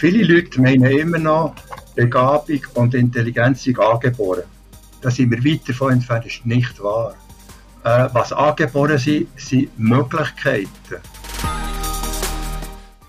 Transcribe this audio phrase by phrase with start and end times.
[0.00, 1.54] Viele Leute meinen immer noch,
[1.94, 4.44] Begabung und Intelligenz sind angeboren.
[5.02, 7.14] Da sind wir weit davon entfernt, das ist nicht wahr.
[7.84, 11.02] Äh, was angeboren sind, sind Möglichkeiten.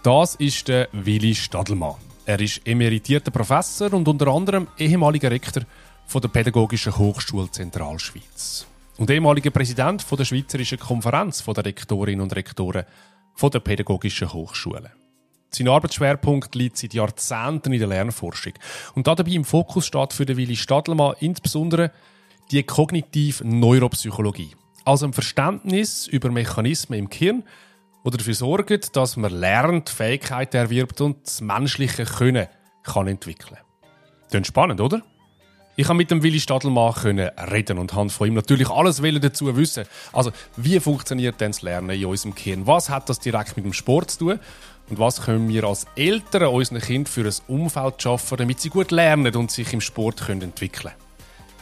[0.04, 1.96] Das ist der Willi Stadelmann.
[2.26, 5.64] Er ist emeritierter Professor und unter anderem ehemaliger Rektor
[6.08, 8.68] von der Pädagogischen Hochschule Zentralschweiz
[8.98, 12.84] und ehemaliger Präsident von der Schweizerischen Konferenz der Rektorinnen und Rektoren
[13.34, 14.92] von der Pädagogischen Hochschule.
[15.54, 18.54] Sein Arbeitsschwerpunkt liegt seit Jahrzehnten in der Lernforschung.
[18.96, 21.92] Und dabei im Fokus steht für den Willi Stadelmann insbesondere
[22.52, 24.52] die kognitive Neuropsychologie.
[24.86, 27.44] Also ein Verständnis über Mechanismen im Gehirn,
[28.06, 32.48] die dafür sorgen, dass man lernt, Fähigkeiten erwirbt und das menschliche Können
[32.84, 33.58] kann entwickeln.
[34.30, 35.04] Klingt spannend, oder?
[35.81, 39.58] Ich habe mit dem Willi Stadelmann können reden und habe von ihm natürlich alles dazu
[39.58, 39.85] wissen.
[40.13, 42.67] Also, wie funktioniert denn das Lernen in unserem Gehirn?
[42.67, 44.39] Was hat das direkt mit dem Sport zu tun?
[44.91, 48.91] Und was können wir als Eltern unseren Kindern für ein Umfeld schaffen, damit sie gut
[48.91, 50.94] lernen und sich im Sport können entwickeln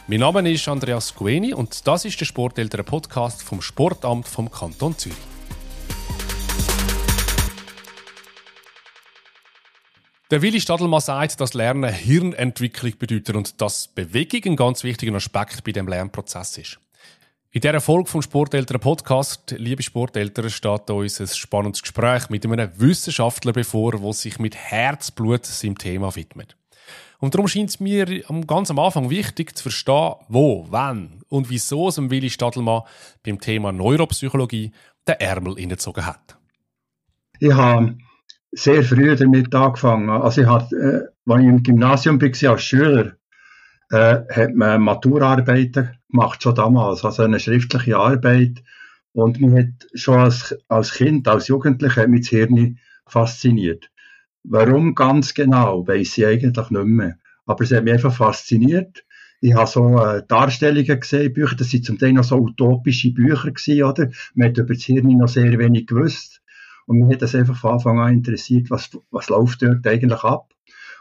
[0.06, 5.16] Mein Name ist Andreas Gueni und das ist der Sporteltern-Podcast vom Sportamt vom Kanton Zürich.
[10.30, 15.64] Der Willi Stadelmann sagt, dass Lernen Hirnentwicklung bedeutet und dass Bewegung ein ganz wichtiger Aspekt
[15.64, 16.78] bei dem Lernprozess ist.
[17.50, 22.70] In dieser Folge vom Sporteltern Podcast, liebe Sporteltern, steht uns ein spannendes Gespräch mit einem
[22.76, 26.56] Wissenschaftler bevor, der sich mit Herzblut seinem Thema widmet.
[27.18, 31.88] Und darum scheint es mir ganz am Anfang wichtig zu verstehen, wo, wann und wieso
[31.88, 32.82] es Willi Stadelmann
[33.24, 34.70] beim Thema Neuropsychologie
[35.08, 36.38] den Ärmel hineingezogen hat.
[37.40, 37.96] Ich habe
[38.52, 40.10] sehr früh damit angefangen.
[40.10, 43.12] Also ich hatte, äh, als ich im Gymnasium war als Schüler,
[43.90, 48.62] äh, hat man Maturarbeiten gemacht, schon damals, also eine schriftliche Arbeit.
[49.12, 53.90] Und mich hat schon als, als Kind, als Jugendlicher, hat mich das Hirn fasziniert.
[54.44, 57.16] Warum ganz genau, weiß ich eigentlich nicht mehr.
[57.46, 59.04] Aber es hat mich einfach fasziniert.
[59.40, 63.50] Ich habe so äh, Darstellungen gesehen, Bücher, das sind zum Teil noch so utopische Bücher
[63.50, 64.10] gewesen, oder?
[64.34, 66.39] Man hat über das Hirn noch sehr wenig gewusst.
[66.90, 70.52] Und mich hat das einfach von Anfang an interessiert, was, was läuft dort eigentlich ab.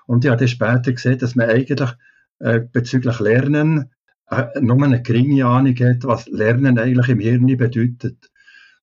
[0.05, 1.89] Und ich habe dann später gesehen, dass man eigentlich
[2.37, 3.89] äh, bezüglich Lernen
[4.29, 8.29] äh, nur eine geringe Ahnung hat, was Lernen eigentlich im Hirn bedeutet.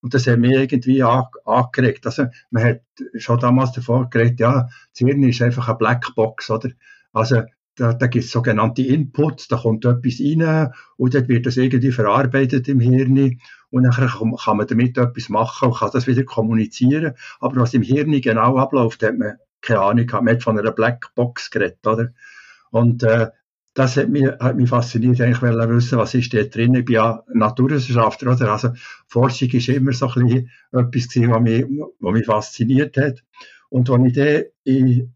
[0.00, 2.06] Und das hat mich irgendwie angeregt.
[2.06, 2.80] Also, man hat
[3.14, 6.70] schon damals davor geredet, ja, das Hirn ist einfach eine Blackbox, oder?
[7.12, 7.42] Also,
[7.76, 11.92] da, da gibt es sogenannte Inputs, da kommt etwas rein und dann wird das irgendwie
[11.92, 13.38] verarbeitet im Hirn
[13.70, 17.14] und dann kann man damit etwas machen und kann das wieder kommunizieren.
[17.40, 20.06] Aber was im Hirn genau abläuft, hat man keine Ahnung.
[20.12, 22.12] Man hat von einer Blackbox geredet, oder?
[22.70, 23.28] Und äh,
[23.74, 26.74] das hat mich, hat mich fasziniert, eigentlich wollte wissen, was ist da drin.
[26.74, 28.52] Ich bin ja Naturwissenschaftler, oder?
[28.52, 28.70] Also
[29.06, 31.64] Forschung ist immer so ein etwas gewesen, was mich,
[32.00, 33.22] was mich fasziniert hat.
[33.68, 34.44] Und als ich dann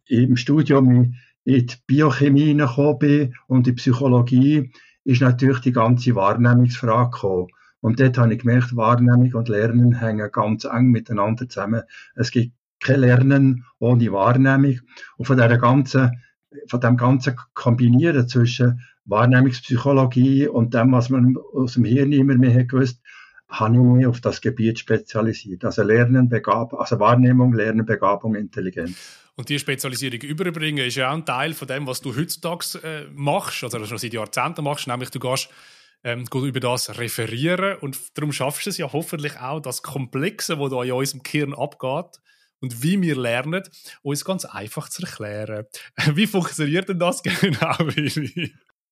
[0.06, 4.72] im Studium in die Biochemie gekommen bin und in die Psychologie,
[5.04, 7.48] ist natürlich die ganze Wahrnehmungsfrage gekommen.
[7.80, 11.82] Und dort habe ich gemerkt, Wahrnehmung und Lernen hängen ganz eng miteinander zusammen.
[12.14, 14.80] Es gibt kein Lernen ohne Wahrnehmung.
[15.16, 16.22] Und von dieser ganzen,
[16.68, 22.64] von dem ganzen Kombinieren zwischen Wahrnehmungspsychologie und dem, was man aus dem Hirn immer mehr
[22.64, 23.00] gewusst,
[23.48, 25.64] habe ich mich auf das Gebiet spezialisiert.
[25.64, 29.19] Also Lernen, Begabung, also Wahrnehmung, Lernen, Begabung, Intelligenz.
[29.36, 33.06] Und die Spezialisierung überbringen ist ja auch ein Teil von dem, was du heutzutage äh,
[33.12, 35.48] machst, also schon seit Jahrzehnten machst, nämlich du gehst
[36.02, 40.70] ähm, über das referieren und darum schaffst du es ja hoffentlich auch, das Komplexe, was
[40.70, 42.20] da in unserem Gehirn abgeht
[42.60, 43.62] und wie wir lernen,
[44.02, 45.66] uns ganz einfach zu erklären.
[46.14, 47.76] Wie funktioniert denn das genau,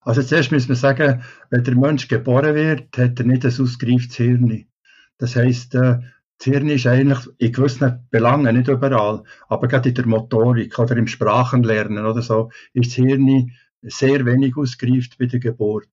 [0.01, 4.17] Also zuerst müssen wir sagen, wenn der Mensch geboren wird, hat er nicht ein ausgereiftes
[4.17, 4.67] Hirn.
[5.19, 5.99] Das heisst, äh,
[6.39, 10.97] das Hirn ist eigentlich in gewissen Belangen, nicht überall, aber gerade in der Motorik oder
[10.97, 15.89] im Sprachenlernen oder so, ist das Hirn sehr wenig ausgereift bei der Geburt.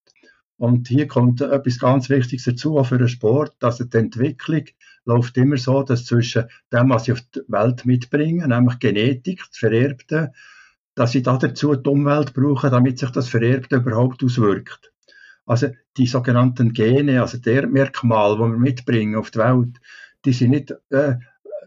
[0.58, 4.66] Und hier kommt etwas ganz Wichtiges dazu, auch für den Sport, dass die Entwicklung
[5.04, 9.58] läuft immer so, dass zwischen dem, was sie auf die Welt mitbringen, nämlich Genetik, das
[9.58, 10.32] Vererbte,
[10.96, 14.94] dass sie dazu die Umwelt brauchen, damit sich das Vererbte überhaupt auswirkt.
[15.46, 19.80] Also die sogenannten Gene, also der Merkmal, die wir mitbringen auf die Welt,
[20.26, 21.16] die sind nicht äh,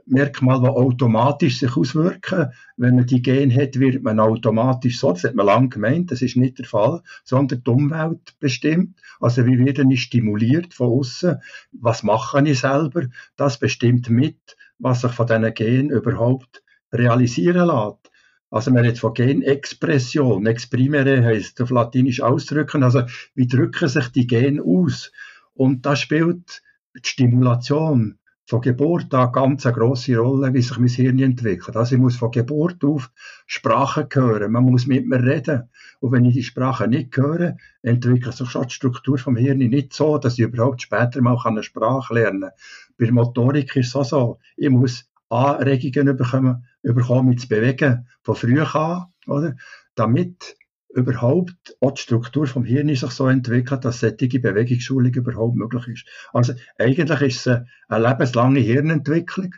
[0.08, 2.52] Merkmale, die automatisch sich auswirken.
[2.76, 6.22] Wenn man die Gene hat, wird man automatisch so, das hat man lange gemeint, das
[6.22, 8.98] ist nicht der Fall, sondern die Umwelt bestimmt.
[9.20, 11.36] Also wie werde ich stimuliert von außen?
[11.72, 13.02] Was mache ich selber?
[13.36, 16.62] Das bestimmt mit, was sich von diesen Genen überhaupt
[16.92, 18.10] realisieren lässt.
[18.50, 20.46] Also man redet von Genexpression.
[20.46, 22.82] Exprimere heißt auf Latinisch ausdrücken.
[22.82, 23.02] Also
[23.34, 25.12] wie drücken sich die Gene aus?
[25.52, 26.62] Und da spielt
[26.96, 28.17] die Stimulation
[28.48, 31.76] von Geburt an ganz eine grosse Rolle, wie sich mein Hirn entwickelt.
[31.76, 33.10] Also ich muss von Geburt auf
[33.46, 34.52] Sprache hören.
[34.52, 35.68] Man muss mit mir reden.
[36.00, 39.92] Und wenn ich die Sprache nicht höre, entwickelt sich schon die Struktur vom Hirn nicht
[39.92, 42.50] so, dass ich überhaupt später mal eine Sprache lernen kann.
[42.96, 44.38] Bei Motorik ist es auch so.
[44.56, 49.56] Ich muss Anregungen bekommen, bekommen mich zu bewegen, von früh an, oder?
[49.94, 50.56] Damit
[50.90, 56.06] überhaupt auch die Struktur vom Hirn sich so entwickelt, dass solche Bewegungsschulung überhaupt möglich ist.
[56.32, 59.54] Also eigentlich ist es eine lebenslange Hirnentwicklung.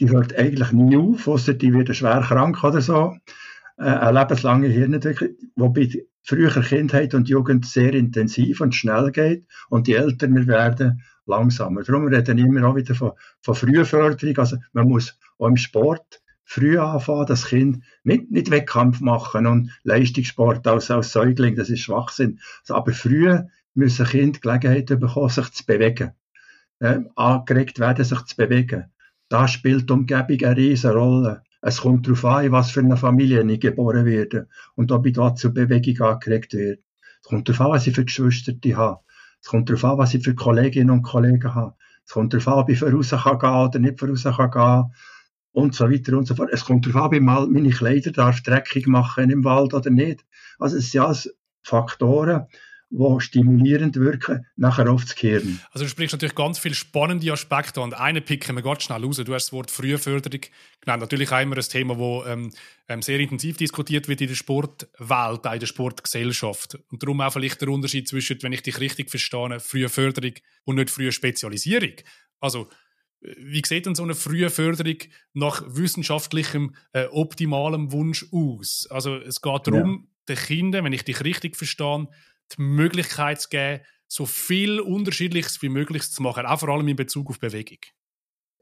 [0.00, 3.16] Die hört eigentlich nie auf, außer die wird schwer krank oder so.
[3.78, 9.46] Äh, eine lebenslange Hirnentwicklung, die bei früher Kindheit und Jugend sehr intensiv und schnell geht
[9.70, 11.82] und die Eltern werden langsamer.
[11.82, 14.36] Darum reden wir immer auch wieder von, von Frühförderung.
[14.36, 19.70] Also man muss auch im Sport früh anfangen, das Kind nicht, nicht Wettkampf machen und
[19.82, 22.40] Leistungssport als, als Säugling, das ist Schwachsinn.
[22.60, 23.36] Also, aber früh
[23.74, 26.12] müssen Kinder Gelegenheit bekommen, sich zu bewegen.
[26.78, 28.92] Äh, angeregt werden, sich zu bewegen.
[29.28, 31.42] Da spielt die Umgebung eine riesige Rolle.
[31.62, 35.14] Es kommt darauf an, in was für eine Familie ich geboren werde und ob ich
[35.14, 36.80] da zur Bewegung angeregt werde.
[37.22, 39.00] Es kommt darauf an, was ich für Geschwister habe.
[39.42, 41.74] Es kommt darauf an, was ich für Kolleginnen und Kollegen habe.
[42.04, 44.92] Es kommt darauf an, ob ich voraus kann gehen oder nicht voraus kann gehen
[45.56, 46.50] und so weiter und so fort.
[46.52, 49.90] Es kommt darauf an, ob ich mal meine Kleider darf dreckig machen im Wald oder
[49.90, 50.22] nicht.
[50.58, 52.46] Also es sind alles Faktoren,
[52.90, 55.58] die stimulierend wirken, nachher aufs Gehirn.
[55.72, 59.16] Also du sprichst natürlich ganz viele spannende Aspekte und einen picken wir ganz schnell raus.
[59.16, 60.42] Du hast das Wort Frühförderung
[60.82, 61.00] genannt.
[61.00, 62.52] Natürlich auch immer ein Thema, das ähm,
[62.88, 66.78] ähm, sehr intensiv diskutiert wird in der Sportwelt, auch in der Sportgesellschaft.
[66.90, 70.90] Und darum auch vielleicht der Unterschied zwischen, wenn ich dich richtig verstehe, Frühförderung und nicht
[70.90, 71.94] frühe Spezialisierung.
[72.40, 72.68] Also
[73.38, 74.98] wie sieht denn so eine frühe Förderung
[75.34, 78.86] nach wissenschaftlichem, äh, optimalem Wunsch aus?
[78.90, 80.34] Also es geht darum, ja.
[80.34, 82.08] den Kindern, wenn ich dich richtig verstehe,
[82.56, 86.96] die Möglichkeit zu geben, so viel Unterschiedliches wie möglich zu machen, auch vor allem in
[86.96, 87.78] Bezug auf Bewegung.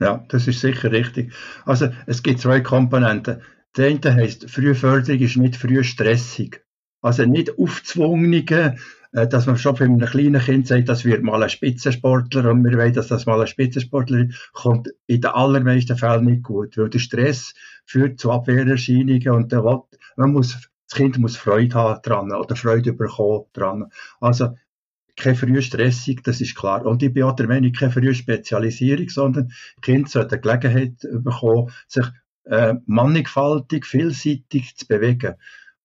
[0.01, 1.33] Ja, das ist sicher richtig.
[1.65, 3.43] Also es gibt zwei Komponenten.
[3.77, 6.65] Der eine heisst, Frühförderung ist nicht früh stressig.
[7.01, 8.77] Also nicht aufzwungene
[9.15, 12.77] dass man schon für ein kleines Kind sagt, das wird mal ein Spitzensportler und wir
[12.77, 16.91] wollen, dass das mal ein Spitzensportler ist, kommt in den allermeisten Fällen nicht gut, weil
[16.91, 17.55] der Stress
[17.87, 19.63] führt zu Abwehrerscheinungen und der,
[20.17, 23.87] man muss, das Kind muss Freude haben dran oder Freude bekommen dran.
[24.21, 24.57] Also
[25.17, 26.85] keine frühe Stressung, das ist klar.
[26.85, 32.07] Und ich bin auch der Meinung, keine frühe Spezialisierung, sondern Kind sollte Gelegenheit bekommen, sich
[32.47, 35.35] äh, mannigfaltig, vielseitig zu bewegen.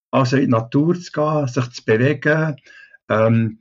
[0.10, 2.56] Also in die Natur zu gehen, sich zu bewegen,
[3.10, 3.60] ähm,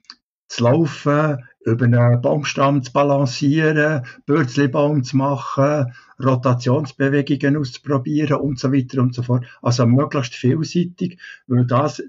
[0.49, 5.93] zu laufen, über einen Baumstamm zu balancieren, Bürzlibaum zu machen,
[6.23, 9.45] Rotationsbewegungen auszuprobieren und so weiter und so fort.
[9.63, 12.03] Also möglichst vielseitig, weil das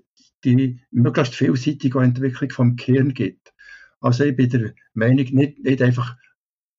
[0.46, 3.54] die möglichst vielseitige Entwicklung vom Gehirn gibt.
[4.00, 6.16] Also ich bin der Meinung, nicht, nicht einfach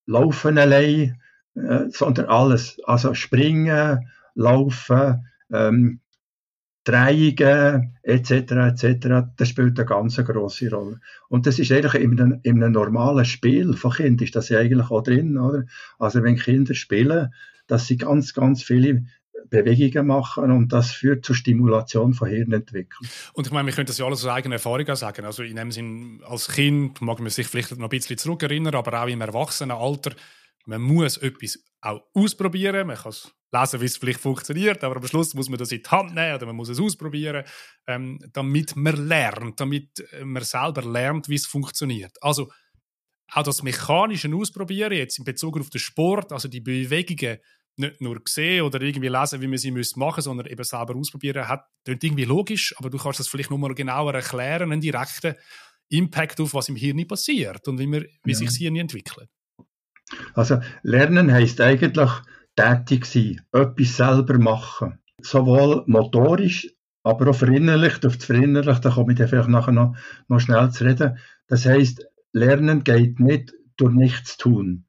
[0.07, 1.21] laufen allein,
[1.55, 2.79] äh, sondern alles.
[2.85, 6.01] Also springen, laufen, ähm,
[6.85, 8.31] Drehungen etc.
[8.31, 9.09] etc.
[9.37, 11.01] Das spielt eine ganz große Rolle.
[11.29, 14.59] Und das ist eigentlich in einem, in einem normalen Spiel von Kindern ist das ja
[14.59, 15.65] eigentlich auch drin, oder?
[15.99, 17.35] Also wenn Kinder spielen,
[17.67, 19.05] dass sie ganz, ganz viele
[19.49, 23.09] Bewegungen machen und das führt zur Stimulation von Hirnentwicklung.
[23.33, 25.25] Und ich meine, wir können das ja alles aus eigener Erfahrung sagen.
[25.25, 29.03] Also in dem Sinn, als Kind mag man sich vielleicht noch ein bisschen zurückerinnern, aber
[29.03, 30.13] auch im Erwachsenenalter,
[30.67, 32.87] man muss etwas auch ausprobieren.
[32.87, 35.83] Man kann es lesen, wie es vielleicht funktioniert, aber am Schluss muss man das in
[35.83, 37.45] die Hand nehmen oder man muss es ausprobieren,
[37.87, 42.17] ähm, damit man lernt, damit äh, man selber lernt, wie es funktioniert.
[42.23, 42.51] Also
[43.33, 47.39] auch das mechanische Ausprobieren jetzt in Bezug auf den Sport, also die Bewegungen
[47.77, 51.49] nicht nur sehen oder irgendwie lesen, wie man sie machen müssen, sondern eben selber ausprobieren,
[51.49, 55.35] hat klingt irgendwie logisch, aber du kannst das vielleicht nochmal genauer erklären, einen direkten
[55.89, 58.37] Impact auf was im Hirn passiert und wie, man, wie ja.
[58.37, 59.29] sich das Hirn entwickelt.
[60.35, 62.11] Also Lernen heißt eigentlich
[62.57, 64.99] tätig sein, etwas selber machen.
[65.23, 66.69] Sowohl motorisch,
[67.03, 68.05] aber auch verinnerlicht.
[68.07, 69.97] Auf das Verinnerlicht, da komme ich dann vielleicht nachher noch,
[70.29, 71.19] noch schnell zu reden.
[71.47, 74.87] Das heißt, Lernen geht nicht durch nichts tun.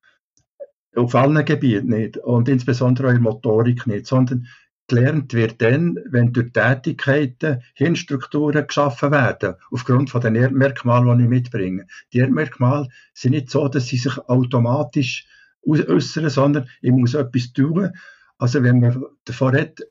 [0.96, 2.18] Auf allen Gebieten nicht.
[2.18, 4.06] Und insbesondere auch in Motorik nicht.
[4.08, 4.48] Sondern
[4.92, 11.30] gelernt wird dann, wenn durch Tätigkeiten Hirnstrukturen geschaffen werden, aufgrund von den Erdmerkmalen, die ich
[11.30, 11.88] mitbringe.
[12.12, 15.28] Die Erdmerkmale sind nicht so, dass sie sich automatisch
[15.66, 17.92] äußern, sondern ich muss etwas tun.
[18.38, 19.82] Also wenn man davon redet,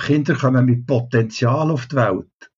[0.00, 2.50] Kinder kommen mit Potenzial auf die Welt.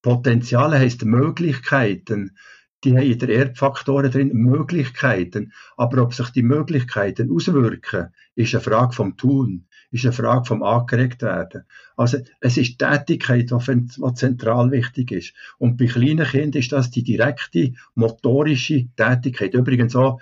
[0.00, 2.36] Potenziale heisst Möglichkeiten.
[2.84, 5.52] Die haben in der Erbfaktoren drin Möglichkeiten.
[5.76, 10.62] Aber ob sich die Möglichkeiten auswirken, ist eine Frage vom Tun, ist eine Frage vom
[10.62, 11.64] angeregt werden.
[11.96, 15.34] Also es ist Tätigkeit, die zentral wichtig ist.
[15.58, 19.54] Und bei kleinen Kindern ist das die direkte motorische Tätigkeit.
[19.54, 20.20] Übrigens auch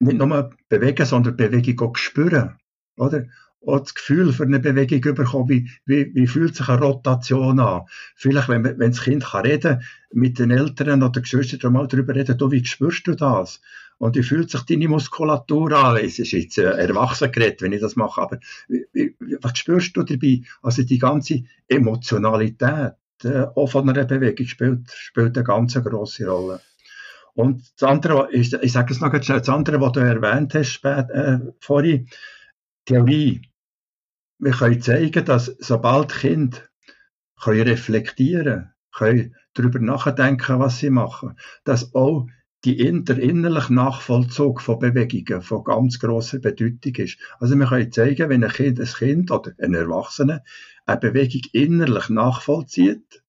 [0.00, 2.58] nicht nur bewegen, sondern Bewegung auch spüren,
[2.96, 3.26] oder?
[3.66, 7.82] Auch das Gefühl für eine Bewegung bekommen, wie, wie, wie fühlt sich eine Rotation an?
[8.14, 12.38] Vielleicht, wenn, wenn das Kind kann reden mit den Eltern oder Geschwistern mal darüber reden,
[12.38, 13.60] du, wie spürst du das?
[13.98, 15.96] Und wie fühlt sich deine Muskulatur an?
[15.96, 18.38] Es ist jetzt äh, erwachsen geredet, wenn ich das mache, aber
[18.68, 20.42] wie, was spürst du dabei?
[20.62, 26.60] Also die ganze Emotionalität äh, auch von einer Bewegung spielt, spielt eine ganz grosse Rolle.
[27.34, 30.54] Und das andere, ich, ich sage es noch ganz schnell, das andere, was du erwähnt
[30.54, 32.08] hast spät, äh, vorhin,
[32.84, 33.42] Theorie.
[34.38, 36.58] Wir können zeigen, dass sobald Kinder
[37.40, 42.26] können reflektieren können, darüber nachdenken, was sie machen, dass auch
[42.64, 47.18] die, der innerliche Nachvollzug von Bewegungen von ganz grosser Bedeutung ist.
[47.38, 50.42] Also wir können zeigen, wenn ein Kind, ein Kind oder ein Erwachsener
[50.86, 53.22] eine Bewegung innerlich nachvollzieht,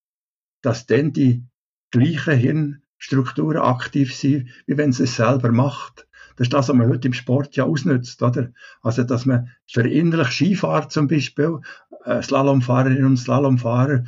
[0.62, 1.44] dass dann die
[1.92, 6.08] gleichen Hirn Strukturen aktiv sind, wie wenn sie es selber macht.
[6.40, 8.54] Das ist das, was man heute im Sport ja ausnutzt, oder?
[8.82, 11.60] Also, dass man verinnerlicht Skifahrer zum Beispiel,
[12.06, 14.06] äh, Slalomfahrerinnen und Slalomfahrer,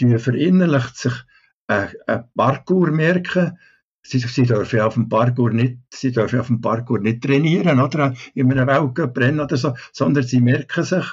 [0.00, 1.12] die verinnerlicht sich
[1.68, 3.56] äh, ein Parkour merken,
[4.02, 8.14] Sie, sie, dürfen auf dem Parkour nicht, sie dürfen auf dem Parkour nicht trainieren, oder?
[8.34, 11.04] In einem Weltcup-Rennen oder so, sondern sie merken sich,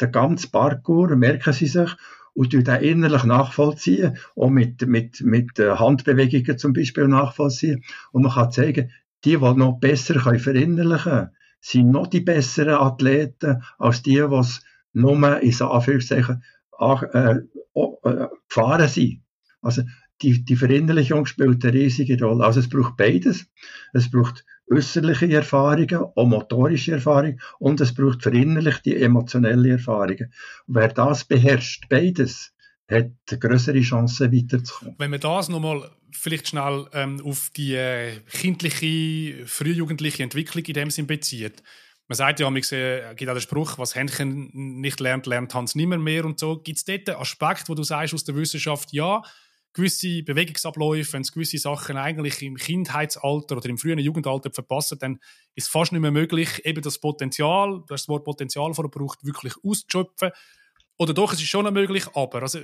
[0.00, 1.94] den ganzen Parkour merken sie sich
[2.34, 7.84] und den innerlich nachvollziehen, auch mit, mit, mit äh, Handbewegungen zum Beispiel nachvollziehen.
[8.10, 8.90] Und man kann zeigen,
[9.24, 14.34] die, die noch besser können verinnerlichen können, sind noch die besseren Athleten als die, die
[14.34, 16.42] es nur in Anführungszeichen
[16.80, 17.36] äh,
[17.74, 19.22] äh, gefahren sind.
[19.60, 19.82] Also
[20.22, 22.44] die, die Verinnerlichung spielt eine riesige Rolle.
[22.44, 23.46] Also es braucht beides.
[23.92, 30.32] Es braucht äußerliche Erfahrungen, auch motorische Erfahrungen und es braucht verinnerlichte emotionelle Erfahrungen.
[30.66, 32.52] Wer das beherrscht, beides,
[32.88, 34.94] hat größere Chancen weiterzukommen.
[34.98, 40.90] Wenn man das nochmal vielleicht schnell ähm, auf die äh, kindliche, frühjugendliche Entwicklung in dem
[40.90, 41.62] Sinn bezieht.
[42.08, 45.74] Man sagt ja, es äh, gibt auch den Spruch, was Händchen nicht lernt, lernt Hans
[45.74, 46.58] nimmer mehr und so.
[46.58, 49.22] Gibt es dort einen Aspekt, wo du sagst aus der Wissenschaft, ja,
[49.74, 55.18] gewisse Bewegungsabläufe, wenn es gewisse Sachen eigentlich im Kindheitsalter oder im frühen Jugendalter verpassen, dann
[55.54, 59.24] ist es fast nicht mehr möglich, eben das Potenzial, du hast das Wort Potenzial verbraucht,
[59.24, 60.30] wirklich auszuschöpfen.
[60.98, 62.60] Oder doch, es ist schon möglich, aber also,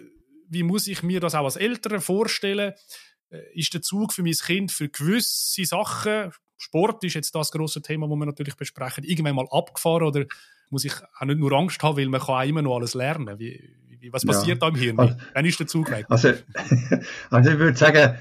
[0.49, 2.75] wie muss ich mir das auch als Eltern vorstellen?
[3.31, 7.83] Äh, ist der Zug für mein Kind für gewisse Sachen, Sport ist jetzt das große
[7.83, 10.25] Thema, das wir natürlich besprechen, irgendwann mal abgefahren oder
[10.71, 13.39] muss ich auch nicht nur Angst haben, weil man kann auch immer noch alles lernen.
[13.39, 14.69] Wie, was passiert ja.
[14.69, 14.99] da im Hirn?
[14.99, 16.07] Also, Wann ist der Zug weg?
[16.09, 16.33] Also,
[17.31, 18.19] also ich würde sagen,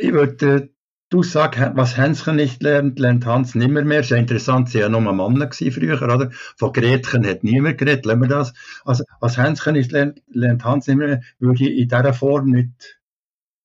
[0.00, 0.70] ich würde
[1.12, 3.98] die Aussage, was Hänschen nicht lernt, lernt Hans nimmer mehr.
[3.98, 6.30] Das ist ja interessant, sie waren ja nur Männer früher, oder?
[6.56, 8.54] Von Gretchen hat niemand geredet, lassen wir das.
[8.84, 13.00] Also, was Hänschen nicht lernt, lernt Hans nimmer mehr, würde ich in dieser Form nicht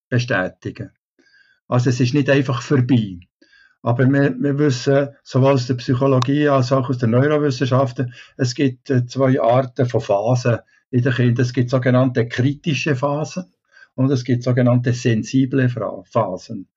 [0.10, 0.92] bestätigen.
[1.68, 3.20] Also, es ist nicht einfach vorbei.
[3.82, 8.89] Aber wir, wir wissen, sowohl aus der Psychologie als auch aus den Neurowissenschaften, es gibt
[8.89, 10.58] äh, zwei Arten von Phasen
[10.89, 11.46] in den Kindern.
[11.46, 13.54] Es gibt sogenannte kritische Phasen
[13.96, 16.68] und es gibt sogenannte sensible Phasen.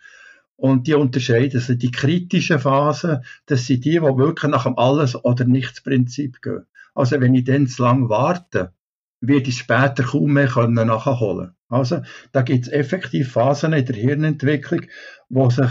[0.61, 1.79] Und die unterscheiden sich.
[1.79, 6.67] Die kritischen Phasen, das sind die, die wirklich nach dem Alles- oder Nichts-Prinzip gehen.
[6.95, 8.75] Also wenn ich dann zu lange warte,
[9.23, 12.03] werde ich später kaum mehr können nachholen Also
[12.33, 14.83] da gibt es effektiv Phasen in der Hirnentwicklung,
[15.31, 15.71] wo sich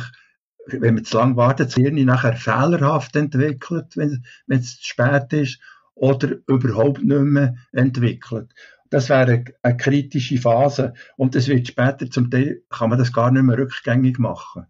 [0.65, 5.59] wenn man zu lange wartet, das Hirn nachher fehlerhaft entwickelt, wenn, es zu spät ist
[5.95, 8.53] oder überhaupt nicht mehr entwickelt.
[8.89, 13.13] Das wäre eine, eine kritische Phase und das wird später zum Teil, kann man das
[13.13, 14.65] gar nicht mehr rückgängig machen.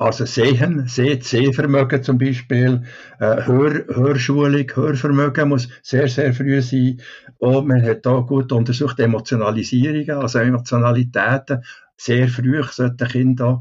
[0.00, 2.84] Also Sehen, Seh Sehvermögen zum Beispiel,
[3.18, 7.02] äh, Hör, Hörschulung, Hörvermögen muss sehr, sehr früh sein.
[7.36, 11.62] Und man hat auch gut untersucht Emotionalisierungen, also Emotionalitäten.
[11.98, 13.60] Sehr früh sollten Kinder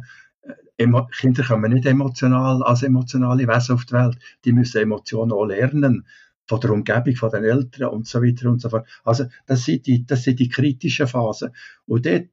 [0.78, 0.88] äh,
[1.20, 4.18] Kinder kommen nicht emotional als emotionale Wesen auf die Welt.
[4.46, 6.08] Die müssen Emotionen auch lernen
[6.48, 8.88] von der Umgebung, von den Eltern und so weiter und so fort.
[9.04, 11.52] Also das sind die, das sind die kritischen Phasen.
[11.86, 12.30] Und dort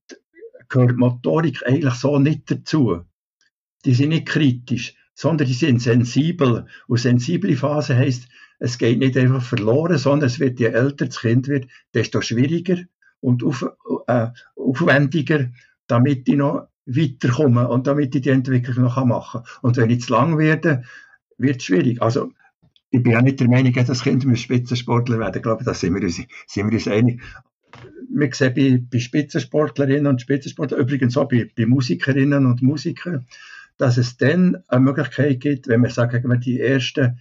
[0.69, 3.05] gehört Motorik eigentlich so nicht dazu.
[3.87, 6.67] Die sind nicht kritisch, sondern die sind sensibel.
[6.87, 8.29] Und sensible Phase heisst,
[8.59, 12.79] es geht nicht einfach verloren, sondern es wird, je älter das Kind wird, desto schwieriger
[13.21, 13.67] und auf,
[14.07, 15.51] äh, aufwendiger,
[15.87, 19.51] damit die noch weiterkommen und damit ich die Entwicklung noch machen kann.
[19.63, 20.85] Und wenn ich zu lang werde,
[21.39, 22.01] wird es schwierig.
[22.01, 22.33] Also
[22.91, 25.37] ich bin ja nicht der Meinung, das Kind Spitzensportler werden.
[25.37, 26.17] Ich glaube, da sind wir uns,
[26.47, 27.21] sind wir uns einig.
[28.09, 33.27] Wir sehen bei, bei Spitzensportlerinnen und Spitzensportlern, übrigens auch bei, bei Musikerinnen und Musikern,
[33.79, 37.19] dass es dann eine Möglichkeit gibt, wenn wir sagen, wenn die ersten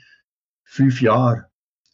[0.64, 1.46] fünf Jahre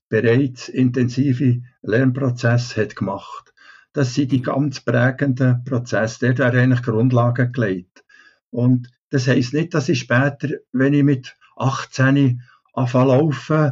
[0.09, 3.53] bereits intensive Lernprozesse hat gemacht.
[3.93, 6.33] Das sind die ganz prägenden Prozesse.
[6.33, 8.03] Der hat eigentlich Grundlagen gelegt.
[8.49, 12.41] Und das heisst nicht, dass ich später, wenn ich mit 18
[12.73, 13.71] anfangen laufen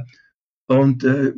[0.68, 1.34] und äh,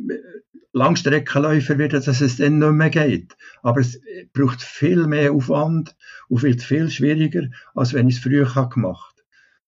[0.72, 3.36] Langstreckenläufer wird, dass es dann nicht mehr geht.
[3.62, 4.00] Aber es
[4.32, 5.94] braucht viel mehr Aufwand
[6.28, 9.11] und wird viel schwieriger, als wenn ich es früher gemacht habe.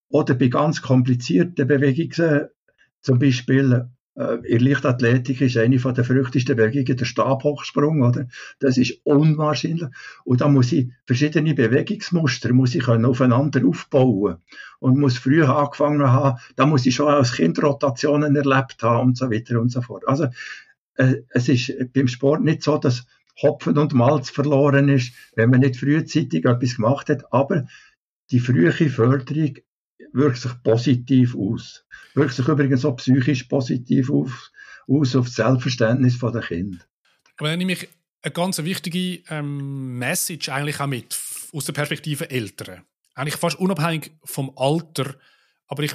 [0.08, 2.48] Oder bei ganz komplizierten Bewegungen,
[3.00, 8.28] zum Beispiel äh, in Leichtathletik ist eine von der verrücktesten Bewegungen der Stabhochsprung, oder?
[8.60, 9.88] Das ist unwahrscheinlich.
[10.24, 14.36] Und da muss ich verschiedene Bewegungsmuster muss ich aufeinander aufbauen.
[14.78, 19.16] Und muss früher angefangen haben, da muss ich schon als Kind Rotationen erlebt haben und
[19.16, 20.06] so weiter und so fort.
[20.06, 20.28] Also,
[20.96, 23.06] äh, es ist beim Sport nicht so, dass
[23.42, 27.66] Hopfen und Malz verloren ist, wenn man nicht frühzeitig etwas gemacht hat, aber
[28.30, 29.54] die frühe Förderung
[30.12, 31.84] wirkt sich positiv aus.
[32.14, 34.50] Wirkt sich übrigens auch psychisch positiv auf,
[34.88, 36.78] aus auf das Selbstverständnis der Kinder.
[37.36, 37.88] Aber dann nehme ich
[38.22, 41.18] eine ganz wichtige ähm, Message eigentlich auch mit,
[41.52, 42.82] aus der Perspektive Eltern.
[43.14, 45.16] Eigentlich fast unabhängig vom Alter.
[45.66, 45.94] Aber ich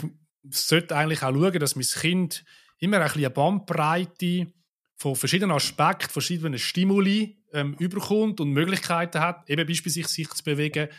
[0.49, 2.45] sollte eigentlich auch schauen, dass mein Kind
[2.79, 4.47] immer ein eine Bandbreite
[4.95, 10.89] von verschiedenen Aspekten, verschiedenen Stimuli ähm, überkommt und Möglichkeiten hat, eben beispielsweise sich zu bewegen,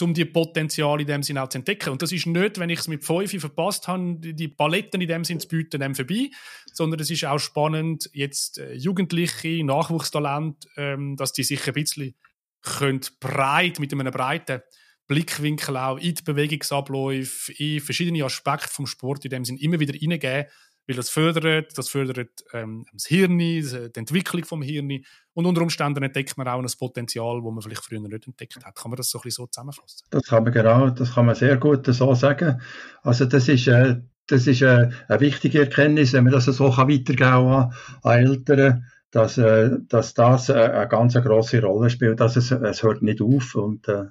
[0.00, 1.90] um die Potenziale in dem Sinne auch zu entdecken.
[1.90, 5.24] Und das ist nicht, wenn ich es mit fünf verpasst habe, die Paletten in dem
[5.24, 6.30] Sinne zu bieten, dem vorbei,
[6.72, 12.14] sondern es ist auch spannend, jetzt äh, Jugendliche, Nachwuchstalent, ähm, dass die sich ein bisschen
[12.62, 14.62] können breit, mit einem breiten
[15.06, 19.92] Blickwinkel auch in die Bewegungsabläufe, in verschiedene Aspekte vom Sport in dem Sinne immer wieder
[19.92, 20.46] reingeben
[20.86, 26.02] weil das fördert, das fördert ähm, das Hirn, die Entwicklung vom Hirn und unter Umständen
[26.02, 28.74] entdeckt man auch ein Potenzial, das man vielleicht früher nicht entdeckt hat.
[28.74, 30.06] Kann man das so ein bisschen so zusammenfassen?
[30.10, 32.60] Das kann man genau, das kann man sehr gut so sagen.
[33.02, 36.88] Also das ist, äh, das ist äh, eine wichtige Erkenntnis, wenn man das so kann
[36.88, 37.72] weitergeben kann
[38.02, 42.20] an Eltern, dass, äh, dass das äh, eine ganz große Rolle spielt.
[42.20, 44.04] Dass es, es hört nicht auf und äh,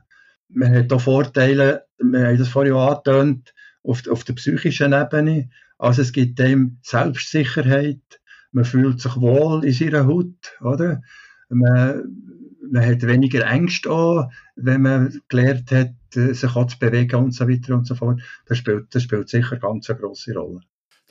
[0.50, 3.54] man hat auch Vorteile, wir haben das vorhin angetönt,
[3.84, 5.50] auf, auf der psychischen Ebene.
[5.78, 11.02] Also es gibt dem Selbstsicherheit, man fühlt sich wohl in seiner Haut, oder?
[11.50, 12.04] Man,
[12.70, 17.48] man hat weniger Ängste an, wenn man gelernt hat, sich auch zu bewegen und so
[17.50, 18.22] weiter und so fort.
[18.46, 20.62] Das spielt, das spielt sicher ganz eine grosse Rolle.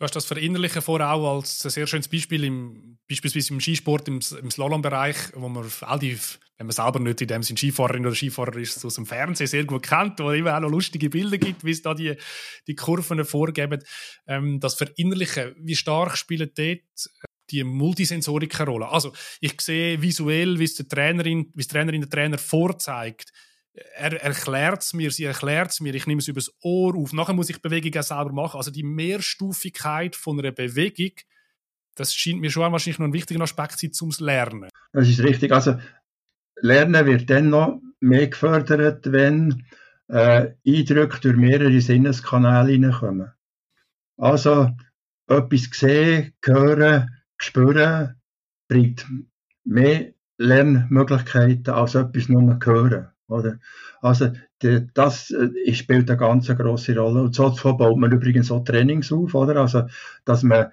[0.03, 4.09] Du hast das Verinnerlichen vor auch als ein sehr schönes Beispiel, im, beispielsweise im Skisport,
[4.09, 6.19] im, im Slalombereich, wo man all die,
[6.59, 9.65] wenn man selber nicht in dem Sinn Skifahrerin oder Skifahrer ist, aus dem Fernsehen sehr
[9.65, 12.17] gut kennt, wo es immer auch noch lustige Bilder gibt, wie es da die,
[12.67, 13.81] die Kurven vorgeben.
[14.27, 16.81] Ähm, das Verinnerlichen, wie stark spielen dort
[17.53, 18.89] die Multisensorik eine Rolle?
[18.89, 23.33] Also, ich sehe visuell, wie es der Trainerin, wie es Trainerin der Trainer vorzeigt,
[23.75, 27.13] er erklärt es mir, sie erklärt es mir, ich nehme es übers Ohr auf.
[27.13, 28.59] Nachher muss ich Bewegung auch selber machen.
[28.59, 31.13] Also die Mehrstufigkeit von einer Bewegung,
[31.95, 34.69] das scheint mir schon wahrscheinlich noch ein wichtiger Aspekt zu sein zum Lernen.
[34.93, 35.53] Das ist richtig.
[35.53, 35.79] Also
[36.57, 39.65] Lernen wird dann noch mehr gefördert, wenn
[40.09, 43.33] äh, Eindrücke durch mehrere Sinneskanäle hineinkommen.
[44.19, 44.71] Also
[45.29, 48.21] etwas sehen, hören, spüren
[48.69, 49.07] bringt
[49.65, 53.12] mehr Lernmöglichkeiten als etwas nur hören.
[53.33, 53.59] Oder?
[54.01, 54.31] Also
[54.95, 57.23] das äh, spielt eine ganz große Rolle.
[57.23, 59.57] Und so baut man übrigens auch Trainings auf, oder?
[59.57, 59.87] Also,
[60.25, 60.67] dass man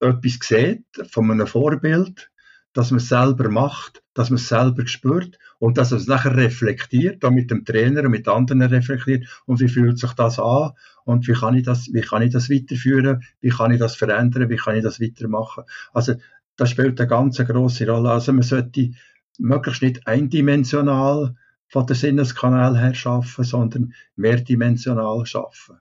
[0.00, 2.30] etwas sieht von einem Vorbild,
[2.72, 6.36] dass man es selber macht, dass man es selber spürt und dass man es nachher
[6.36, 10.72] reflektiert, auch mit dem Trainer und mit anderen reflektiert und wie fühlt sich das an
[11.04, 14.50] und wie kann ich das, wie kann ich das weiterführen, wie kann ich das verändern,
[14.50, 15.64] wie kann ich das weitermachen.
[15.92, 16.14] Also
[16.56, 18.10] das spielt eine ganz große Rolle.
[18.10, 18.90] Also man sollte
[19.38, 21.34] möglichst nicht eindimensional
[21.74, 25.80] von der Sinneskanal her schaffen, sondern mehrdimensional schaffen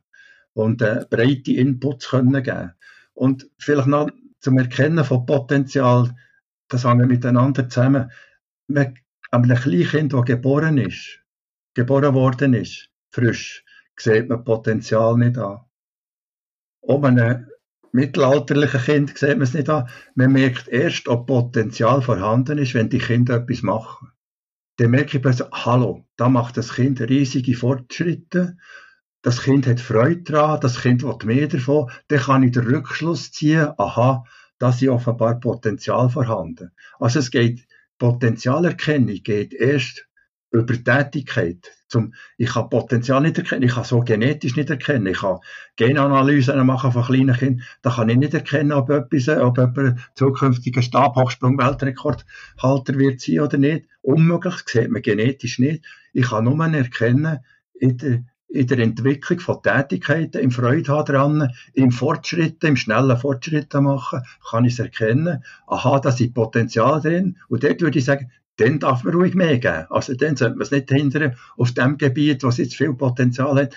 [0.54, 2.74] und äh, breite Inputs können geben.
[3.14, 6.16] Und vielleicht noch zum Erkennen von Potenzial,
[6.68, 8.12] das hängt miteinander zusammen.
[8.66, 8.96] Man,
[9.30, 11.20] einem Kleinkind, das geboren ist,
[11.76, 13.64] geboren worden ist, frisch,
[13.96, 15.60] sieht man Potenzial nicht an.
[16.82, 17.46] Ob einem
[17.92, 19.88] mittelalterlichen Kind sieht man es nicht an.
[20.16, 24.13] Man merkt erst, ob Potenzial vorhanden ist, wenn die Kinder etwas machen
[24.84, 28.58] dann merke ich plötzlich, hallo, da macht das Kind riesige Fortschritte,
[29.22, 33.32] das Kind hat Freude daran, das Kind will mehr davon, dann kann ich den Rückschluss
[33.32, 34.26] ziehen, aha,
[34.60, 36.72] da ist offenbar Potenzial vorhanden.
[37.00, 37.66] Also es geht,
[37.98, 40.06] Potenzialerkennung geht erst
[40.52, 41.72] über Tätigkeit.
[41.94, 45.38] Zum, ich kann Potenzial nicht erkennen, ich kann so genetisch nicht erkennen, ich kann
[45.76, 50.82] Genanalysen machen von kleinen Kindern, da kann ich nicht erkennen, ob etwas, ob jemand zukünftiger
[50.82, 53.86] Stabhochsprung-Weltrekordhalter wird sein oder nicht.
[54.02, 55.86] Unmöglich, das sieht man genetisch nicht.
[56.14, 57.42] Ich kann nur erkennen,
[57.76, 63.72] in der, in der Entwicklung von Tätigkeiten, im Freude dran, im Fortschritt, im schnellen Fortschritt
[63.76, 65.44] machen, kann ich es erkennen.
[65.68, 67.38] Aha, da ist Potenzial drin.
[67.50, 69.86] Und dort würde ich sagen, dann darf man ruhig mehr geben.
[69.90, 73.76] Also dann sollte man es nicht hindern, auf dem Gebiet, was jetzt viel Potenzial hat,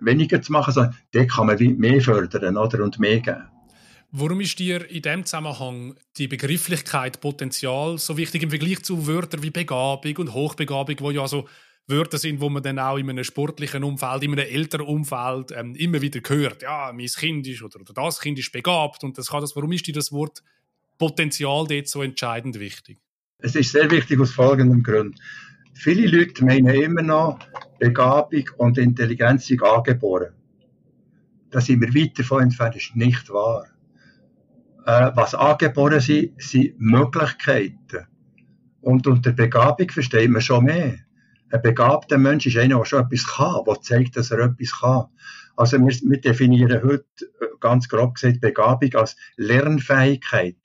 [0.00, 3.44] weniger zu machen, sondern dort kann man mehr fördern oder, und mehr geben.
[4.12, 9.42] Warum ist dir in dem Zusammenhang die Begrifflichkeit Potenzial so wichtig im Vergleich zu Wörtern
[9.42, 11.46] wie Begabung und Hochbegabung, wo ja so
[11.86, 15.74] Wörter sind, wo man dann auch in einem sportlichen Umfeld, in einem älteren Umfeld ähm,
[15.76, 16.62] immer wieder hört.
[16.62, 19.54] Ja, mein Kind ist oder, oder das Kind ist begabt und das kann das.
[19.54, 20.42] Warum ist dir das Wort
[20.98, 22.98] Potenzial dort so entscheidend wichtig?
[23.42, 25.18] Es ist sehr wichtig aus folgendem Grund.
[25.72, 27.38] Viele Leute meinen immer noch,
[27.78, 30.34] Begabung und Intelligenz sind angeboren.
[31.50, 33.66] Da sind wir weit davon entfernt, ist nicht wahr.
[34.84, 38.06] Äh, was angeboren sind, sind Möglichkeiten.
[38.82, 40.98] Und unter Begabung versteht man schon mehr.
[41.50, 45.06] Ein begabter Mensch ist einer, der schon etwas kann, der zeigt, dass er etwas kann.
[45.56, 47.06] Also wir, wir definieren heute
[47.40, 50.56] äh, ganz grob gesagt Begabung als Lernfähigkeit.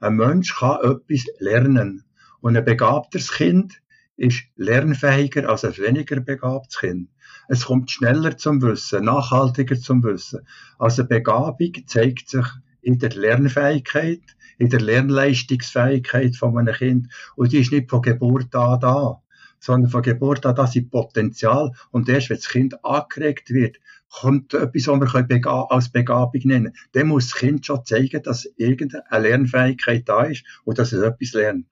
[0.00, 2.04] Ein Mensch kann etwas lernen.
[2.42, 3.80] Und ein begabtes Kind
[4.16, 7.08] ist lernfähiger als ein weniger begabtes Kind.
[7.48, 10.46] Es kommt schneller zum Wissen, nachhaltiger zum Wissen.
[10.78, 12.46] Also Begabung zeigt sich
[12.82, 14.22] in der Lernfähigkeit,
[14.58, 17.12] in der Lernleistungsfähigkeit von einem Kind.
[17.36, 19.22] Und die ist nicht von Geburt an da,
[19.60, 21.72] sondern von Geburt an da ist Potenzial.
[21.92, 23.78] Und erst wenn das Kind angeregt wird,
[24.10, 29.04] kommt etwas, was wir als Begabung nennen Dann muss das Kind schon zeigen, dass irgendeine
[29.10, 31.66] Lernfähigkeit da ist und dass es etwas lernt.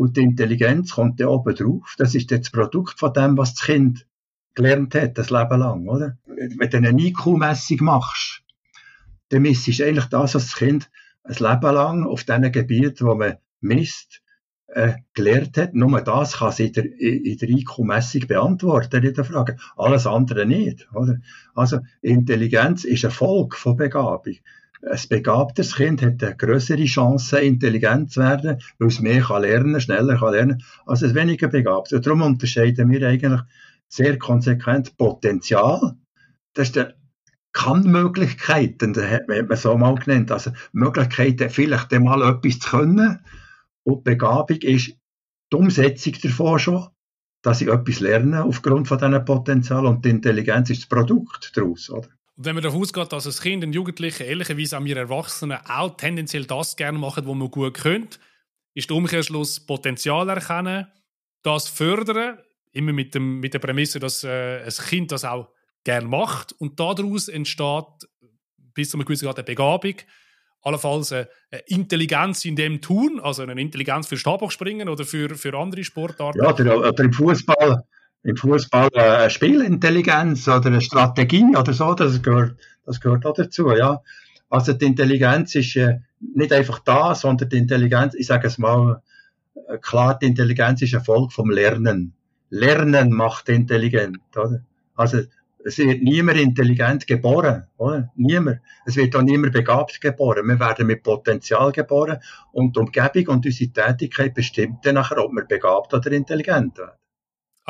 [0.00, 1.94] Und die Intelligenz kommt dann oben drauf.
[1.98, 4.06] Das ist das Produkt von dem, was das Kind
[4.54, 6.16] gelernt hat, das Leben lang, oder?
[6.24, 8.42] Wenn du eine IQ-Messung machst,
[9.28, 10.90] dann misst du eigentlich das, was das Kind
[11.22, 14.22] ein Leben lang auf diesen Gebieten, wo man misst,
[14.68, 15.74] äh, gelernt hat.
[15.74, 19.58] Nur das kann sie in der, der IQ-Messung beantworten, in der Frage.
[19.76, 21.18] Alles andere nicht, oder?
[21.54, 24.36] Also, Intelligenz ist ein Folge von Begabung.
[24.82, 29.80] Ein begabtes Kind hat eine größere Chance, intelligent zu werden, weil es mehr kann lernen,
[29.80, 31.92] schneller kann lernen, als ein weniger begabt.
[31.92, 33.42] Und darum unterscheiden wir eigentlich
[33.88, 35.96] sehr konsequent Potenzial.
[36.54, 36.94] Das ist der
[37.52, 40.32] Kann-Möglichkeiten, das hat man so mal genannt.
[40.32, 43.18] Also Möglichkeiten, vielleicht einmal etwas zu können.
[43.82, 44.96] Und Begabung ist
[45.52, 46.88] die Umsetzung davon schon,
[47.42, 51.90] dass ich etwas lerne aufgrund von diesem Potenzial und die Intelligenz ist das Produkt daraus,
[51.90, 52.08] oder?
[52.40, 55.94] Und wenn man davon ausgeht, dass ein Kind, ein Jugendlicher, ehrlicherweise auch wir Erwachsenen auch
[55.98, 58.18] tendenziell das gerne machen, was man gut könnte,
[58.72, 60.86] ist der Umkehrschluss Potenzial erkennen,
[61.42, 62.38] das fördern,
[62.72, 65.50] immer mit, dem, mit der Prämisse, dass äh, ein Kind das auch
[65.84, 68.08] gerne macht und daraus entsteht
[68.72, 69.96] bis zu einem gewissen Grad eine Begabung,
[70.62, 71.28] allenfalls eine
[71.66, 76.42] Intelligenz in dem Tun, also eine Intelligenz für Stabhochspringen oder für, für andere Sportarten.
[76.42, 77.84] Ja, oder, oder im Fußball
[78.22, 83.70] im Fußball eine Spielintelligenz oder eine Strategie oder so, das gehört, das gehört auch dazu,
[83.72, 84.02] ja.
[84.48, 86.00] Also die Intelligenz ist äh,
[86.34, 89.00] nicht einfach da, sondern die Intelligenz, ich sage es mal
[89.54, 92.14] äh, klar, die Intelligenz ist ein Folge vom Lernen.
[92.50, 94.62] Lernen macht intelligent, oder?
[94.96, 95.20] Also
[95.64, 98.10] es wird niemand intelligent geboren, oder?
[98.16, 98.60] Niemand.
[98.86, 100.46] Es wird auch niemand begabt geboren.
[100.48, 102.18] Wir werden mit Potenzial geboren
[102.52, 106.96] und die Umgebung und unsere Tätigkeit bestimmt dann nachher, ob wir begabt oder intelligent werden.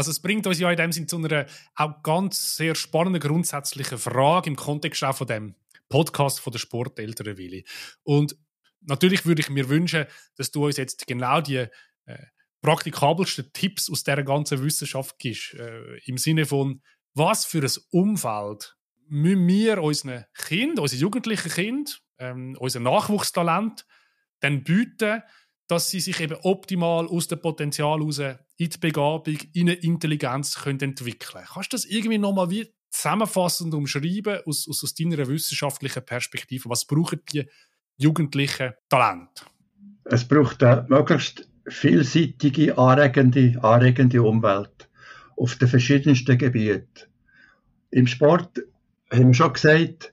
[0.00, 3.98] Also es bringt uns ja in dem Sinne zu einer auch ganz sehr spannenden grundsätzlichen
[3.98, 5.54] Frage im Kontext auch von dem
[5.90, 7.66] Podcast von der Sporteltern Willi.
[8.02, 8.34] Und
[8.80, 11.66] natürlich würde ich mir wünschen, dass du uns jetzt genau die
[12.06, 12.16] äh,
[12.62, 15.52] praktikabelsten Tipps aus dieser ganzen Wissenschaft gibst.
[15.52, 16.80] Äh, Im Sinne von,
[17.12, 23.84] was für ein Umfeld müssen wir unseren Kind, unseren jugendlichen Kind, ähm, unser Nachwuchstalent
[24.40, 25.22] dann bieten,
[25.70, 30.56] dass sie sich eben optimal aus dem Potenzial heraus in die Begabung, in eine Intelligenz
[30.56, 36.04] können entwickeln Kannst du das irgendwie nochmal wie zusammenfassend umschreiben aus, aus, aus deiner wissenschaftlichen
[36.04, 36.68] Perspektive?
[36.68, 37.48] Was brauchen die
[37.96, 39.44] jugendlichen Talente?
[40.04, 44.88] Es braucht eine möglichst vielseitige, anregende, anregende Umwelt
[45.37, 47.06] auf den verschiedensten Gebieten.
[47.92, 48.59] Im Sport
[49.12, 50.12] haben wir schon gesagt,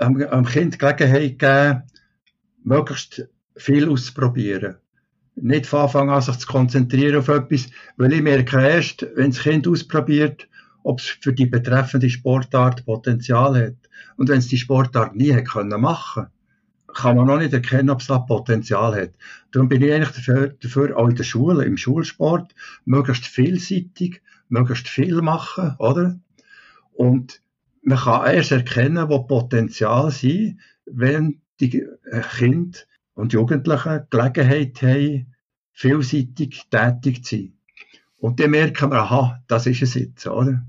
[0.00, 1.82] am Kind Gelegenheit geben,
[2.64, 4.76] möglichst viel auszuprobieren.
[5.36, 9.40] Nicht von Anfang an sich zu konzentrieren auf etwas, weil ich merke erst, wenn das
[9.40, 10.48] Kind ausprobiert,
[10.84, 13.76] ob es für die betreffende Sportart Potenzial hat.
[14.16, 16.26] Und wenn es die Sportart nie hat können machen,
[16.94, 19.10] kann man noch nicht erkennen, ob es da Potenzial hat.
[19.50, 24.88] Darum bin ich eigentlich dafür, dafür auch in der Schule, im Schulsport, möglichst vielseitig, möglichst
[24.88, 26.18] viel machen, oder?
[26.92, 27.42] Und
[27.82, 31.84] man kann erst erkennen, wo Potenzial sind, wenn die
[32.38, 32.78] Kinder
[33.14, 35.34] und Jugendlichen Gelegenheit haben,
[35.72, 37.52] vielseitig tätig zu sein.
[38.18, 40.64] Und dann merken wir, aha, das ist es jetzt, oder?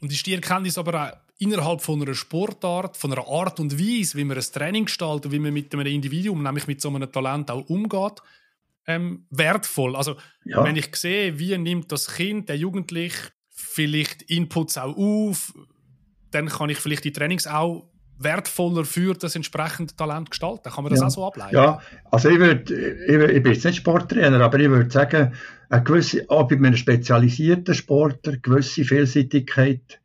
[0.00, 4.16] Und ist die Erkenntnis aber auch innerhalb von einer Sportart, von einer Art und Weise,
[4.16, 7.50] wie man ein Training gestaltet, wie man mit einem Individuum, nämlich mit so einem Talent
[7.50, 8.22] auch umgeht,
[8.86, 9.96] ähm, wertvoll.
[9.96, 10.62] Also, ja.
[10.64, 15.54] wenn ich sehe, wie nimmt das Kind, der Jugendliche, vielleicht Inputs auch auf,
[16.30, 17.88] dann kann ich vielleicht die Trainings auch
[18.18, 20.70] wertvoller für das entsprechende Talent gestalten.
[20.70, 21.06] Kann man das ja.
[21.06, 21.54] auch so ableiten?
[21.54, 25.32] Ja, also ich, würd, ich, ich bin jetzt nicht Sporttrainer, aber ich würde sagen,
[25.68, 30.00] eine gewisse, auch bei einem spezialisierten Sportler, gewisse Vielseitigkeit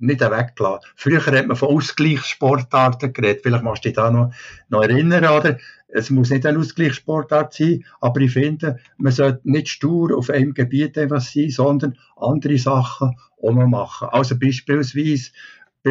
[0.00, 0.88] nicht weggelassen.
[0.96, 3.40] Früher hat man von Ausgleichssportarten geredet.
[3.42, 4.32] Vielleicht machst du dich da noch,
[4.68, 5.58] noch erinnern, oder?
[5.88, 10.52] Es muss nicht eine Ausgleichssportart sein, aber ich finde, man sollte nicht stur auf einem
[10.52, 14.08] Gebiet etwas sein, sondern andere Sachen auch noch machen.
[14.10, 15.30] Also beispielsweise,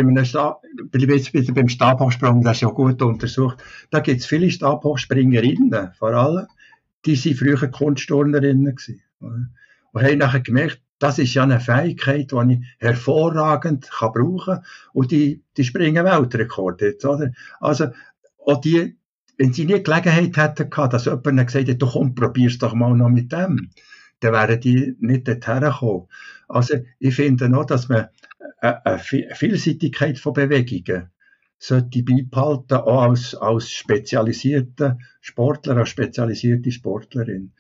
[0.04, 4.50] bei Stab, jetzt wieder beim Stabhochsprung, das ist ja gut untersucht, da gibt es viele
[4.50, 6.48] Stabhochspringerinnen, vor allem,
[7.06, 9.02] die waren früher Kunstturnerinnen gewesen.
[9.20, 14.64] Und haben nachher gemerkt, das ist ja eine Fähigkeit, die ich hervorragend kann brauchen kann.
[14.94, 17.32] Und die, die springen Weltrekord jetzt, oder?
[17.60, 17.88] Also,
[18.46, 18.98] auch die,
[19.38, 22.96] wenn sie nie Gelegenheit hätten gehabt, dass jemand gesagt hätte, du komm, probier's doch mal
[22.96, 23.70] noch mit dem,
[24.20, 26.08] dann wären die nicht dorthin gekommen.
[26.48, 28.08] Also, ich finde noch, dass man
[28.62, 31.10] eine Vielseitigkeit von Bewegungen
[31.60, 37.52] sollte beibehalten, auch als, als spezialisierte Sportler, als spezialisierte Sportlerin.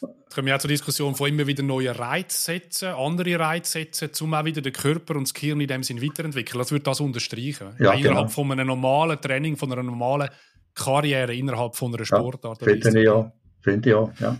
[0.00, 4.44] Jetzt kommen wir auch zur Diskussion von immer wieder neuen Reizsätzen, andere Reizsätzen, um auch
[4.44, 6.58] wieder den Körper und das Gehirn in dem Sinn weiterentwickeln.
[6.58, 7.74] Das würde das unterstreichen.
[7.78, 8.28] Ja, innerhalb genau.
[8.28, 10.28] von einem normalen Training, von einer normalen
[10.74, 12.60] Karriere, innerhalb von einer Sportart.
[12.60, 13.32] Ja, finde ich auch.
[13.60, 14.38] Finde ich auch, ja.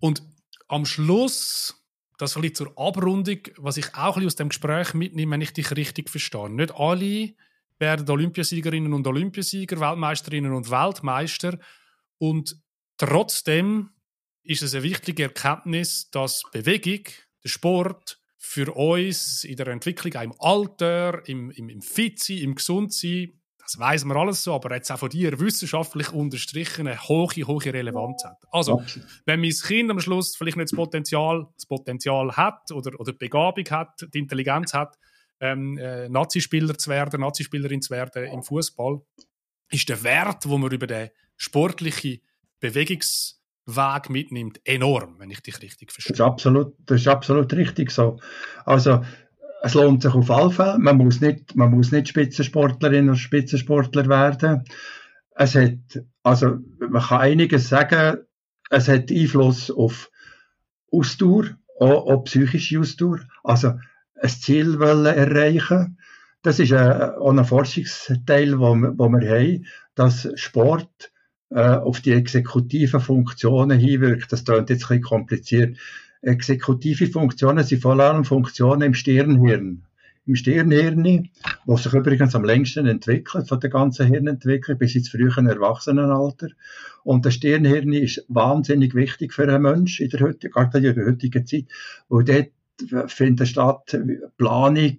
[0.00, 0.22] Und
[0.68, 1.82] am Schluss,
[2.18, 6.10] das bisschen zur Abrundung, was ich auch aus dem Gespräch mitnehme, wenn ich dich richtig
[6.10, 6.50] verstehe.
[6.50, 7.34] Nicht alle
[7.78, 11.58] werden Olympiasiegerinnen und Olympiasieger, Weltmeisterinnen und Weltmeister.
[12.18, 12.56] Und
[12.96, 13.90] trotzdem
[14.42, 17.04] ist es eine wichtige Erkenntnis, dass Bewegung,
[17.44, 22.54] der Sport, für uns in der Entwicklung, auch im Alter, im, im, im Fit-Sein, im
[22.54, 23.35] Gesundsein,
[23.66, 27.64] das weiß man alles so, aber jetzt auch von dir wissenschaftlich unterstrichen eine hohe, hohe
[27.64, 28.38] Relevanz hat.
[28.52, 28.82] Also,
[29.24, 33.18] wenn mein Kind am Schluss vielleicht nicht das Potenzial, das Potenzial hat oder, oder die
[33.18, 34.96] Begabung hat, die Intelligenz hat,
[35.40, 39.00] ähm, äh, Nazispieler zu werden, Nazispielerin zu werden im Fußball,
[39.70, 42.20] ist der Wert, wo man über den sportlichen
[42.60, 46.12] Bewegungsweg mitnimmt, enorm, wenn ich dich richtig verstehe.
[46.12, 48.20] Das ist absolut, das ist absolut richtig so.
[48.64, 49.02] Also,
[49.66, 50.78] es lohnt sich auf alle Fälle.
[50.78, 54.62] Man muss nicht, man muss nicht Spitzensportlerin oder Spitzensportler werden.
[55.34, 58.18] Es hat, also, man kann einiges sagen.
[58.70, 60.10] Es hat Einfluss auf
[60.92, 61.46] Ausdauer,
[61.80, 63.20] auch, auch psychische Ausdauer.
[63.42, 63.74] Also,
[64.20, 65.98] ein Ziel wollen erreichen.
[66.42, 71.10] Das ist ein, auch ein Forschungsteil, wo wir haben, dass Sport
[71.50, 74.32] äh, auf die exekutiven Funktionen hinwirkt.
[74.32, 75.76] Das klingt jetzt ein bisschen kompliziert.
[76.26, 79.84] Exekutive Funktionen sind vor allem Funktionen im Stirnhirn.
[80.26, 81.28] Im Stirnhirn,
[81.66, 86.48] wo sich übrigens am längsten entwickelt von der ganzen Hirnentwicklung bis ins frühe Erwachsenenalter.
[87.04, 91.46] Und das Stirnhirn ist wahnsinnig wichtig für einen Menschen in der heutigen, in der heutigen
[91.46, 91.66] Zeit,
[92.08, 92.48] wo dort
[93.06, 93.98] findet statt
[94.36, 94.98] Planung,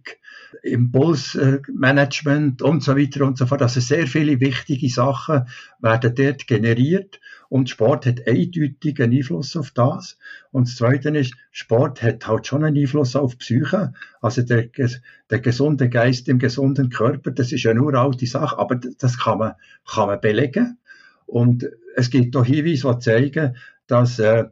[0.64, 3.62] Impulsmanagement und so weiter und so fort.
[3.62, 5.48] Also sehr viele wichtige Sachen
[5.80, 10.18] werden dort generiert und Sport hat eindeutig einen Einfluss auf das.
[10.52, 13.94] Und das Zweite ist, Sport hat halt schon einen Einfluss auf Psyche.
[14.22, 14.70] Also der,
[15.30, 19.54] der gesunde Geist im gesunden Körper, das ist eine uralte Sache, aber das kann man,
[19.90, 20.78] kann man belegen.
[21.26, 23.56] Und es gibt auch Hinweise, die zeigen,
[23.88, 24.46] dass äh,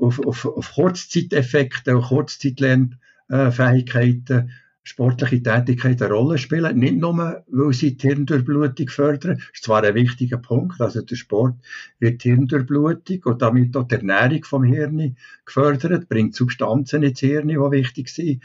[0.00, 4.52] auf, auf, auf Kurzzeiteffekte und Kurzzeitlernfähigkeiten
[4.88, 6.78] sportliche Tätigkeit eine Rolle spielen.
[6.78, 9.36] Nicht nur, weil sie die Hirndurchblutung fördern.
[9.36, 10.80] Das ist zwar ein wichtiger Punkt.
[10.80, 11.56] Also der Sport
[11.98, 17.48] wird die Hirndurchblutung und damit auch die Ernährung vom Hirn gefördert, bringt Substanzen ins Hirn,
[17.48, 18.42] die wichtig sind.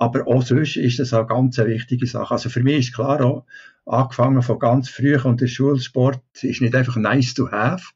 [0.00, 2.34] Aber auch sonst ist das auch ganz eine wichtige Sache.
[2.34, 3.44] Also für mich ist klar auch,
[3.86, 7.92] angefangen von ganz früh und der Schulsport ist nicht einfach nice to have.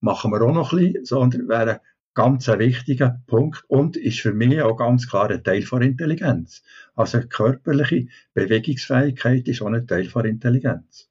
[0.00, 1.80] Machen wir auch noch ein bisschen, sondern wäre
[2.18, 6.64] ganz ein wichtiger Punkt und ist für mich auch ganz klar ein Teil von Intelligenz.
[6.96, 11.08] Also körperliche Bewegungsfähigkeit ist auch ein Teil von Intelligenz.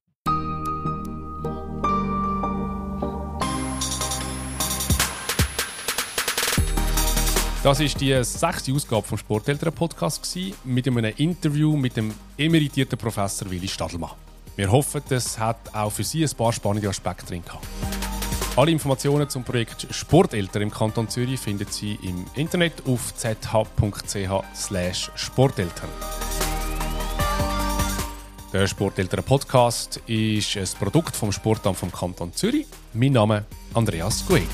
[7.63, 10.27] Das ist die sechste Ausgabe vom Sporteltern Podcast
[10.65, 14.11] mit einem Interview mit dem emeritierten Professor Willi Stadelmann.
[14.57, 17.65] Wir hoffen, das hat auch für Sie ein paar spannende Aspekte drin gehabt.
[18.57, 25.89] Alle Informationen zum Projekt Sporteltern im Kanton Zürich finden Sie im Internet auf zh.ch/sporteltern.
[28.51, 32.65] Der Sporteltern Podcast ist ein Produkt vom Sportamt vom Kanton Zürich.
[32.93, 34.47] Mein Name ist Andreas Gueg.